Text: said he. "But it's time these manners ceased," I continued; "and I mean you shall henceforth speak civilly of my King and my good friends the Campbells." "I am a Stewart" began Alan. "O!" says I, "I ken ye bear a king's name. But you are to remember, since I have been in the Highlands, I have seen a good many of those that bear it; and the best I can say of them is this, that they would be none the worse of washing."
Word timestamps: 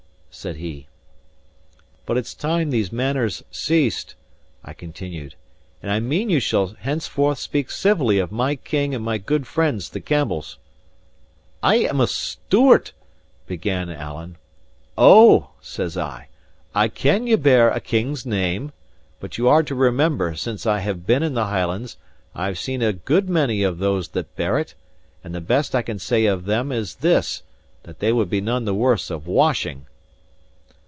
said 0.33 0.55
he. 0.55 0.87
"But 2.05 2.15
it's 2.17 2.33
time 2.33 2.69
these 2.69 2.89
manners 2.89 3.43
ceased," 3.51 4.15
I 4.63 4.71
continued; 4.73 5.35
"and 5.83 5.91
I 5.91 5.99
mean 5.99 6.29
you 6.29 6.39
shall 6.39 6.67
henceforth 6.67 7.37
speak 7.37 7.69
civilly 7.69 8.17
of 8.17 8.31
my 8.31 8.55
King 8.55 8.95
and 8.95 9.03
my 9.03 9.17
good 9.17 9.45
friends 9.45 9.89
the 9.89 9.99
Campbells." 9.99 10.57
"I 11.61 11.75
am 11.79 11.99
a 11.99 12.07
Stewart" 12.07 12.93
began 13.45 13.89
Alan. 13.89 14.37
"O!" 14.97 15.49
says 15.59 15.97
I, 15.97 16.29
"I 16.73 16.87
ken 16.87 17.27
ye 17.27 17.35
bear 17.35 17.69
a 17.69 17.81
king's 17.81 18.25
name. 18.25 18.71
But 19.19 19.37
you 19.37 19.49
are 19.49 19.63
to 19.63 19.75
remember, 19.75 20.35
since 20.35 20.65
I 20.65 20.79
have 20.79 21.05
been 21.05 21.23
in 21.23 21.33
the 21.33 21.47
Highlands, 21.47 21.97
I 22.33 22.45
have 22.45 22.57
seen 22.57 22.81
a 22.81 22.93
good 22.93 23.27
many 23.29 23.63
of 23.63 23.79
those 23.79 24.07
that 24.09 24.37
bear 24.37 24.57
it; 24.57 24.75
and 25.25 25.35
the 25.35 25.41
best 25.41 25.75
I 25.75 25.81
can 25.81 25.99
say 25.99 26.25
of 26.25 26.45
them 26.45 26.71
is 26.71 26.95
this, 26.95 27.43
that 27.83 27.99
they 27.99 28.13
would 28.13 28.29
be 28.29 28.39
none 28.39 28.63
the 28.63 28.73
worse 28.73 29.09
of 29.11 29.27
washing." 29.27 29.87